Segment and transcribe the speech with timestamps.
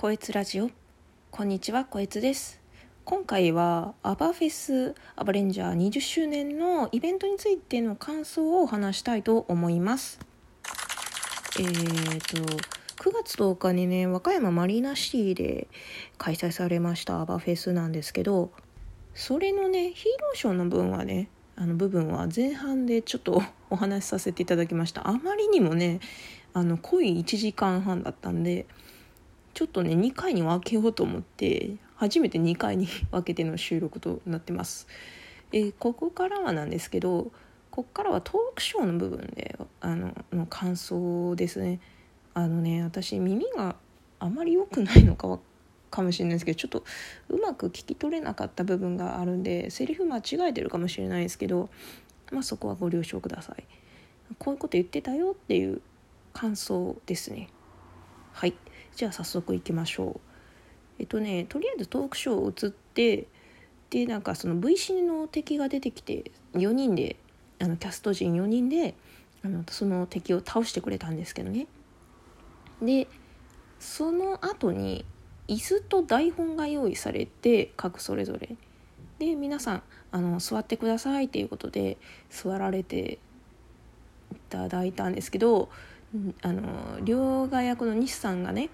[0.00, 0.70] こえつラジオ。
[1.30, 2.58] こんにちはこえつです。
[3.04, 10.18] 今回はアバフェスアバレンジャー20周年のイベントについての感想を話したいと思います。
[11.58, 12.62] えーと
[13.04, 15.68] 9月10日にね和歌山マリーナシティで
[16.16, 18.52] 開催されましたアバフェスなんですけど
[19.12, 25.06] それのねヒーローショーの分はねあの部分は前半でちょっと お話しさせていただきました。
[25.06, 26.00] あまりにもね
[26.54, 28.64] あの濃い1時間半だったんで
[29.54, 34.86] ちょっとね2回に分けようと思って初めて2回に分けての収録となってます。
[35.52, 37.32] え、ここからはなんですけど
[37.70, 41.80] ここからはトークショーの部分であのの感想ですね。
[42.34, 43.76] あのね私耳が
[44.18, 45.38] あまり良くないのか
[45.90, 46.84] かもしれないですけどちょっと
[47.28, 51.68] うまく聞き取れなかった部分があるんでセリフ間違えてるかもしれないですけど、
[52.30, 53.64] まあ、そこはご了承ください。
[54.38, 55.82] こういうこと言ってたよっていう
[56.32, 57.48] 感想ですね。
[58.32, 58.54] はい
[58.96, 60.20] じゃあ早速いきましょう。
[60.98, 63.26] えっとねとりあえずトークショーを映って
[63.90, 67.16] でなんかその V シネの敵が出てきて4人で
[67.60, 68.94] あのキャスト陣4人で
[69.44, 71.66] あのその敵を倒してくれたんですけどね。
[72.82, 73.08] で
[73.78, 75.04] その後に
[75.48, 78.56] 椅子と台本が用意されて各それぞれ。
[79.18, 79.82] で皆さん
[80.12, 81.98] あの座ってくださいっていうことで
[82.30, 83.18] 座られて
[84.32, 85.68] いただいたんですけど
[86.42, 88.70] あの両替役の西さんがね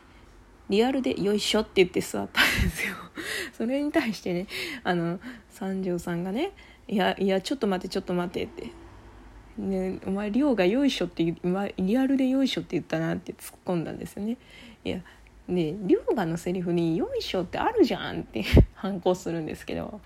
[0.69, 2.95] リアルで「よいしょ」って言って座ったんですよ。
[3.53, 4.47] それに対してね
[4.85, 5.21] あの
[5.51, 6.53] 三条さんがね
[6.89, 8.71] 「いやいやちょっと待ってちょっと待って」って
[9.59, 11.35] 「ね、お前亮がよいしょって
[11.79, 14.39] リアルでよいしょって言ったな」って突っ込んだんですよね。
[14.85, 15.01] いや
[15.49, 20.01] ね龍河のセリフに「よいしょってあるじゃん」って 反抗するんですけど。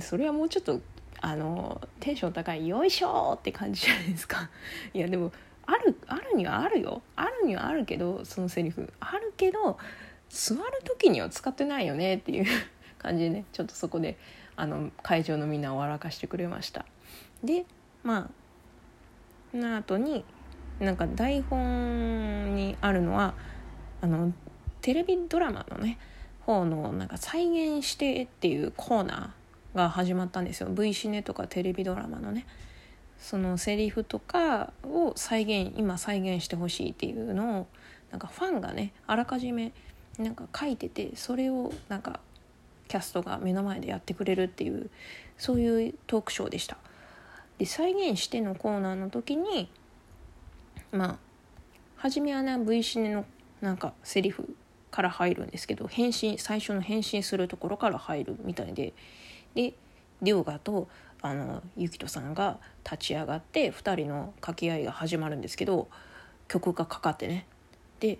[0.00, 0.80] それはもうちょっと
[1.20, 4.50] あのテンション高い「よいしょ!」って感じじゃないですか。
[4.94, 5.32] いやでも
[5.70, 7.02] あるあるにはあるよ。
[7.16, 8.92] あるにはあるけどそのセリフ。
[8.98, 9.78] あるけど
[10.28, 12.46] 座る時には使ってないよねっていう
[12.98, 13.44] 感じでね。
[13.52, 14.18] ちょっとそこで
[14.56, 16.84] あの会場のみんなを笑かしてくれました。
[17.44, 17.64] で
[18.02, 18.30] ま
[19.54, 20.24] あな後に
[20.80, 23.34] なんか台本にあるのは
[24.00, 24.32] あの
[24.80, 25.98] テレビドラマのね
[26.40, 30.68] 方のなんか再現してっていうコーナーが始まったんですよ。
[30.70, 32.46] V シネとかテレビドラマのね。
[33.20, 37.66] そのセリフとかを再現今再現してほしいっていうのを
[38.10, 39.72] なんかファンがねあらかじめ
[40.18, 42.20] なんか書いててそれをなんか
[42.88, 44.90] キャストが目の前でやってくれるっていう
[45.38, 46.76] そういうトークショーでした。
[47.58, 49.70] で再現してのコーナーの時に
[50.90, 51.18] まあ
[51.96, 53.26] 初めはね V シネの
[53.60, 54.56] なんかセリフ
[54.90, 58.94] から入るんですけど返信最初の返信するところから入るみたいで
[59.54, 59.74] で
[60.22, 60.88] 涼河と
[61.22, 65.88] あのゆきとさんが立ち上がって2人の掛け合いが始まるんですけど
[66.48, 67.46] 曲がかかってね
[68.00, 68.18] で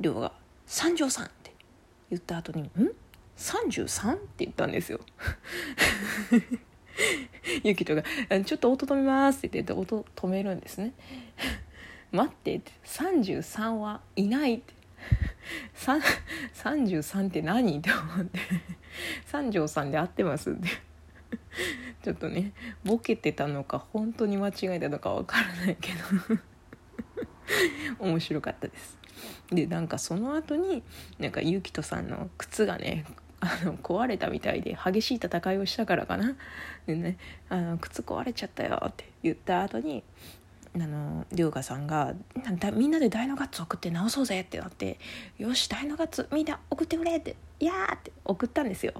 [0.00, 0.32] 亮が
[0.66, 1.52] 「三条さん」って
[2.10, 2.92] 言った後に「ん
[3.36, 5.00] ?33?」って言ったんですよ。
[7.62, 8.02] ゆきとが
[8.44, 10.92] 「ちょっと音止めます」って言って音止めるんですね。
[12.12, 14.74] 待ってって33はいないって
[16.54, 17.78] 33って何？
[17.78, 18.38] って思って
[19.26, 20.68] 三条さんで合ってますって
[22.02, 22.52] ちょっとね
[22.84, 25.98] ボケてたのか本当に間違えたのかわからないけど。
[28.00, 28.98] 面白かったです。
[29.50, 30.82] でなんかその後に
[31.18, 33.04] なんかゆきとさんの靴がね
[33.40, 36.36] あの壊れたみたいで激しい戦いをしたからかな。
[36.86, 37.18] でね
[37.48, 40.02] あの靴壊れちゃったよって言った後に
[40.74, 42.14] あの涼河さんが
[42.74, 44.98] みんなで大のガッツ送って直そうぜってなって
[45.38, 48.92] よし大のガッツみんな送ってくれっていやーって送ったんですよ。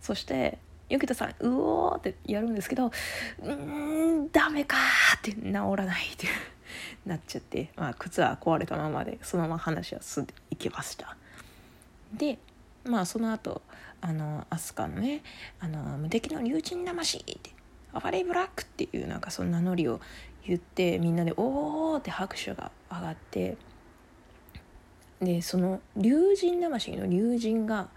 [0.00, 0.58] そして
[0.90, 2.90] ゆきとさんうおーってやるんですけど
[3.42, 4.76] うんダメか
[5.16, 6.26] って治らないって
[7.06, 11.16] なっちゃって、まあ、靴は壊れたままでそのまま話は進んでいきました
[12.12, 12.38] で
[12.84, 13.62] まあその後
[14.00, 15.22] あの飛鳥のね
[15.60, 17.50] 「あの無敵の竜神魂」って
[17.92, 20.00] 「暴れブラック」っていうなんかその名乗りを
[20.46, 23.56] 言ってみんなで「おー!」って拍手が上がって
[25.20, 27.88] でその竜神魂の竜神が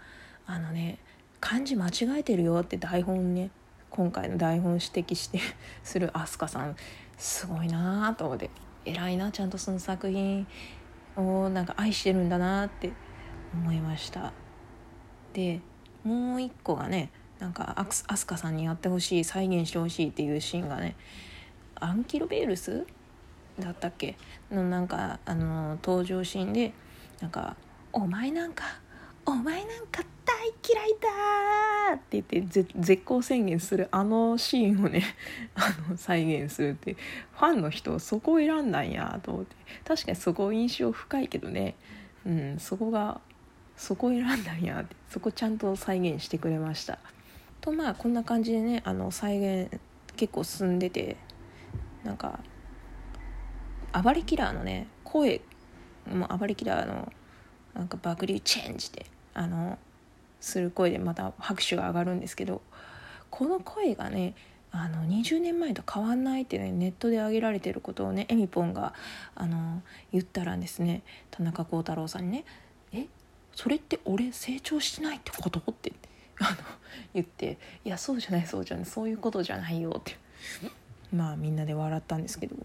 [0.46, 0.98] あのね
[1.44, 3.50] 漢字間違えてるよって台本ね
[3.90, 5.40] 今回の台本指摘して
[5.84, 6.74] する飛鳥さん
[7.18, 8.48] すごいなーと思って
[8.86, 10.46] 偉いなちゃんとその作品
[11.16, 12.92] をなんか愛してるんだなって
[13.52, 14.32] 思いました。
[15.34, 15.60] で
[16.02, 20.96] もう一個がねなんか飛鳥さんにやってほしい再現してほしいっていうシーンがね
[21.74, 22.86] アンキロベールス
[23.60, 24.16] だったっけ？
[24.50, 26.72] のなんかあの登場シーンで
[27.20, 27.54] なんか
[27.92, 28.64] 「お前なんか
[29.26, 30.13] お前なんかって
[30.44, 35.02] 大嫌いだ!」って言って絶好宣言するあのシーンをね
[35.54, 36.94] あの再現するって
[37.32, 39.56] ファンの人そこを選んだんやと思って。
[39.84, 41.74] 確かにそこ印象深いけどね、
[42.26, 43.20] うん、そこが
[43.76, 44.96] そこ選んだんやって。
[45.08, 46.98] そこちゃんと再現してくれました。
[47.60, 49.80] とまあこんな感じでねあの再現
[50.16, 51.16] 結構進んでて
[52.04, 52.40] なんか
[53.92, 55.40] 暴れキラーのね声
[56.06, 57.12] もう暴れキラーの
[57.74, 59.78] なんかバグリューチェンジであの
[60.44, 62.62] する声でまた拍手が上がるんですけど
[63.30, 64.34] この声がね
[64.70, 68.92] あの20年前と変わんないってねネットで上げられてることをねエミポンが
[69.34, 69.82] あの
[70.12, 72.44] 言ったらですね田中幸太郎さんにね
[72.92, 73.06] 「え？
[73.54, 75.92] それって俺成長してないってこと?」って
[76.40, 76.56] あの
[77.14, 80.16] 言って「いやそうじゃないそうじゃないそういうことじゃないよ」って。
[81.12, 82.56] まあみんなで笑ったんですけど。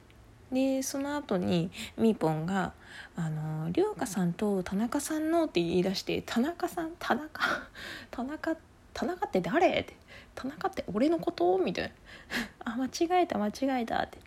[0.51, 2.74] でその後にみーぽんが
[3.16, 7.44] 「あの涼香さんと田中さんの」って言い出して「田中さん田中？
[8.12, 8.56] 田中？
[8.94, 9.96] 田中って誰?」って
[10.36, 11.92] 「田中って俺のこと?」みたいな
[12.74, 14.18] 「あ間違えた間違えた」って。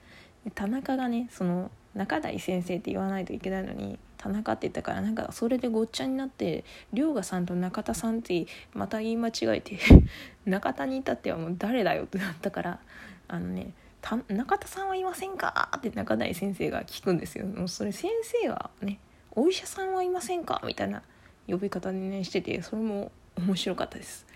[0.54, 9.78] 田中がねその中台先生って言わないといけないのに田中って言ったからなんかそれでごっちゃになって涼河さんと中田さんってまた言い間違えて
[10.44, 12.80] 中田に至ってはもう誰だよってなったから
[13.28, 13.72] あのね
[14.28, 17.46] 中田さんはいませんか?」って中台先生が聞くんですよ。
[17.46, 18.98] もうそれ先生はね
[19.32, 21.02] 「お医者さんはいませんか?」みたいな
[21.46, 24.26] 呼び方でねしててそれも面白かったです。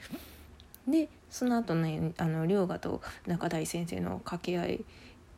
[0.86, 4.84] でその後ねあの涼河と中台先生の掛け合い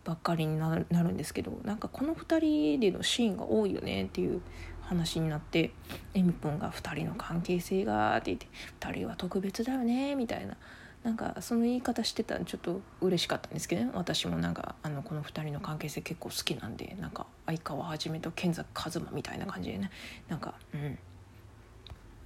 [0.05, 4.41] ばっかりになるんですけどなんかこの2人でのシーンが多いよねっていう
[4.83, 5.73] 話になって
[6.15, 8.47] エミポンが2人の関係性がって言って
[8.81, 10.57] 2人は特別だよねみたいな
[11.05, 13.91] なんかその言い方してたらちょっと嬉しかったんですけどね。
[13.95, 19.91] 私もなんかあのこの2人の関係性結構好きなんでなんか相川はじめと賢作一馬みたいな感じでね。
[20.29, 20.99] なんかうん。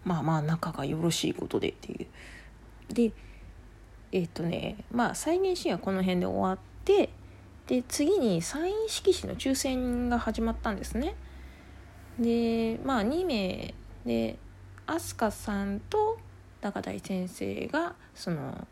[0.04, 2.02] まあまあ仲がよろしいことでってい
[2.90, 2.94] う。
[2.94, 3.12] で
[4.10, 7.10] えっ、とねまあ再現シーンはこの辺で終わって
[7.66, 11.14] で次にサイン色紙の抽選が始まったんですね。
[12.18, 14.38] でまあ2名で
[14.86, 16.11] 飛鳥さんと
[16.62, 18.66] 高台先生がその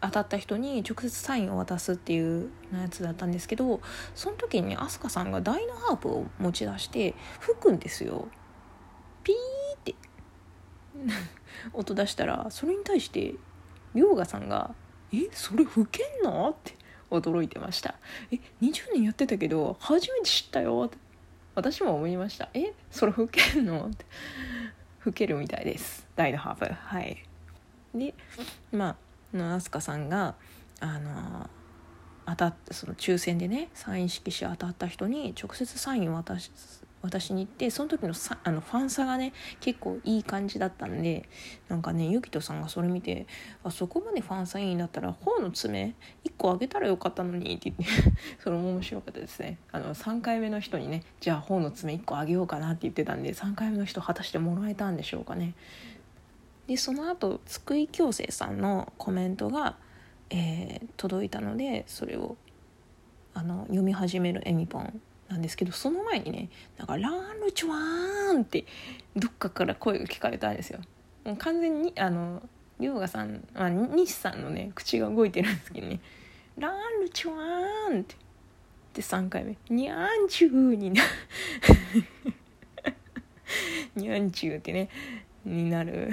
[0.00, 3.80] 当たった人に直接サインを渡すっていうやつだったんですけど
[4.14, 8.28] その時に飛鳥さんが大のハープを持ち出して吹くんですよ。
[9.22, 9.36] ピー
[9.78, 9.94] って
[11.72, 13.34] 音出したらそれに対して
[13.94, 14.74] 遼河さんが
[15.14, 16.74] 「えそれ吹けんの?」って
[17.10, 17.94] 驚いてました
[18.32, 20.98] 「え20年やってたけど初めて知ったよ」って
[21.54, 24.04] 私も思いました「えそれ吹けんの?」って
[25.04, 26.06] 老けるみたいです。
[26.16, 27.24] ダイドハーブはい。
[27.94, 28.14] で
[28.70, 28.96] ま
[29.34, 30.34] あの飛鳥さんが
[30.80, 31.50] あの
[32.26, 41.28] 当たってその抽選でねサイン色紙当たった人に直接サインを渡す渡しに行ってその時のさあのファン差がね結構いい感じだったんで
[41.68, 43.26] なんかねゆきとさんがそれ見て
[43.64, 45.94] あそこまでファン差いいんだったら頬の爪
[46.24, 49.58] 1個あげたらよかったのにって言って それも面白かったですね。
[49.72, 55.54] あの3回目の人にねじゃあ頬の爪1個あげようかなって言ってたんで3回目の人果たしてもらえたんでしょうかね。
[56.68, 59.76] でその後津久井京生さんのコメントが、
[60.30, 62.36] えー、届いたのでそれを
[63.34, 65.00] あの読み始めるエミポン
[65.32, 68.64] なんですけどその前にねなんか「ランルチュワーン!」って
[69.16, 70.80] どっかから声が聞かれたんですよ。
[71.24, 72.42] もう完全にあの
[72.78, 76.00] 龍河さん、まあ、西さんのね口が動いてるんですけどね
[76.58, 78.16] 「ランルチュワーン!」って
[78.94, 81.02] で3回目「にゃんちゅう」にな
[83.96, 84.88] にゃんちゅうってね
[85.44, 86.10] になる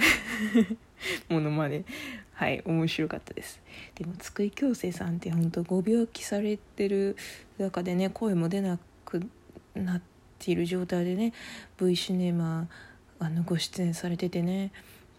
[1.30, 1.86] ものまで
[2.34, 3.62] はい面白かったです
[3.96, 7.18] でも津久井京生さんって本当ご病気されてる
[7.58, 8.78] 中でね声も出な
[9.10, 9.28] く
[9.76, 10.02] なっ
[10.38, 11.34] ている状態でね
[11.80, 12.68] V シネマ
[13.20, 14.72] あのご出演されててね。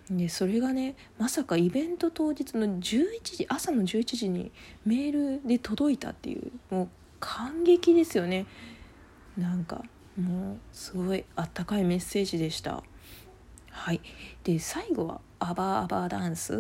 [0.09, 4.51] でそれがねまさかイベント当日の11時朝の11時に
[4.85, 6.89] メールで届いたっていうもう
[7.21, 8.47] 感激ですよね。
[9.37, 9.85] なんか
[10.21, 12.83] もうすごいあったかいメッセージでした。
[13.71, 14.01] はい。
[14.43, 16.57] で最後は「アバアバーダンス」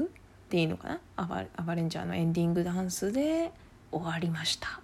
[0.46, 1.00] っていいのかな？
[1.16, 3.52] アバアバレンジャーのエンディングダンスで
[3.90, 4.80] 終わりました。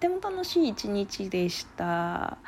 [0.00, 2.38] っても楽しい一日でした。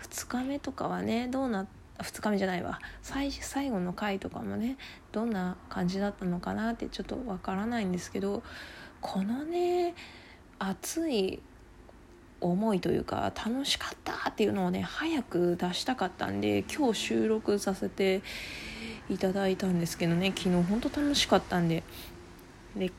[0.00, 1.66] 2日目とかはねどうな
[1.98, 2.78] 2日目じゃないわ。
[3.02, 4.76] 最最後の回とかもね
[5.10, 8.44] どんな感じだったのかなってちょっとわからないんですけど
[9.00, 9.96] このね
[10.60, 11.40] 熱い
[12.40, 18.22] 思いというか楽しかったっていうのをね早く出したかったんで今日収録させて
[19.10, 21.82] いただいたんですけどね昨日ほんと楽しかったんで。
[22.76, 22.92] で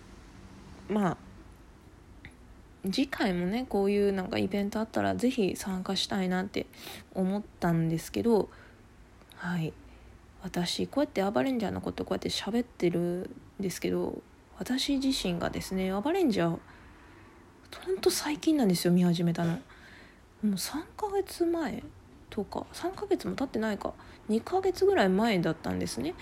[0.89, 1.24] まあ
[2.91, 6.65] 次回もねこういうなんかイベントあったら是非参加したいなって
[7.13, 8.49] 思ったんですけど
[9.35, 9.73] はい。
[10.43, 14.21] 私こうやってアバレンジャーのことこうやって喋ってるんですけど
[14.59, 16.59] 私自身がですねアバレンジャー
[17.85, 19.53] ほんと最近なんですよ見始めたの。
[19.53, 19.59] も
[20.43, 21.83] う3ヶ月前
[22.29, 23.93] 10日3ヶ月も経ってないか
[24.29, 26.13] 2ヶ月ぐらい前だったんですね。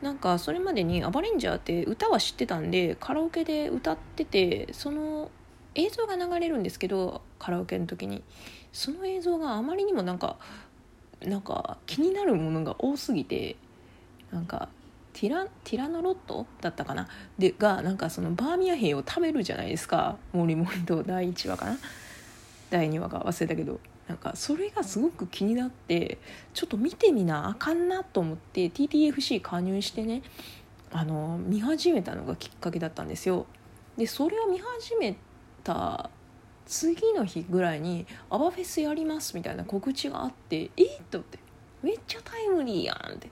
[0.00, 5.30] なんかそれまでにアバレンジャーって歌は知ってたんでカラオケで歌っててその
[5.74, 8.22] 映像が流れるんですけどカラオケの時に。
[8.72, 10.36] その映像があまりにもなんか
[11.24, 13.56] なんか気になるものが多すぎて
[14.30, 14.68] なんか
[15.12, 17.08] ティラティラノロットだったかな？
[17.38, 20.16] でがなんかそのバーミヤ兵を食べるじゃないですか。
[20.32, 21.78] モリモリと第1話かな？
[22.70, 23.80] 第2話か忘れたけど。
[24.06, 26.18] なんかそれがすごく気になって
[26.52, 30.22] ちょっと見てみなあかんなと思って TTFC 加入してね
[30.90, 33.46] あの見始めたのがきっかけだったんですよ。
[33.96, 35.16] でそれを見始め
[35.70, 36.10] た
[36.66, 41.38] 次の日ぐらいに「アバフェスやります」みたいな告知があってえっと思って
[41.82, 43.30] めっちゃタイムリーやんって。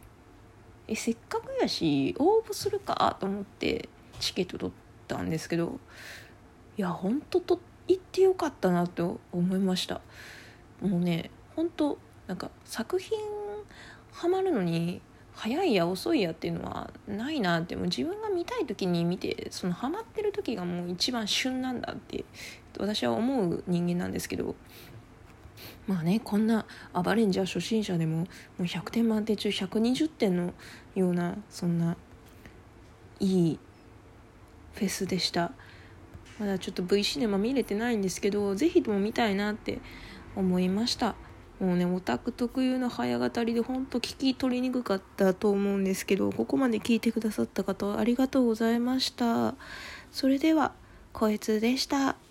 [0.91, 3.91] えせっかくやし応募するかと思って
[4.21, 4.75] チケット取っ
[5.07, 5.79] たんですけど
[6.79, 10.01] いやほんとと行ってよかったなと思いました。
[10.81, 13.19] もうねほんとなんか作品
[14.13, 15.03] ハマるのに
[15.41, 22.25] 早いや遅いやっていうのはないなってもう自分が見たい時に見てそのハマってる時がもう一番旬なんだって
[22.77, 24.57] 私は思う人間なんですけど。
[25.89, 28.27] まあねこんなアバレンジャー初心者でもも
[28.61, 30.53] う100点満点中120点の
[30.95, 31.97] ようなそんな
[33.19, 33.59] いい
[34.75, 35.53] フェスでした。
[36.39, 39.81] まだちょっと V シネマ見れてないんですけど是非とも見たいなって
[40.37, 41.17] 思いました。
[41.61, 49.55] もうねオタク特有の早語りで本当聞き取りにくかったと思うんですけどここまで聞いてくださった方ありがとうございました。
[50.13, 50.73] それでは
[51.13, 52.28] こいつでした。